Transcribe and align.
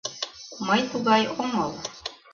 Мый 0.67 0.81
тугай 0.91 1.23
омыл... 1.41 1.71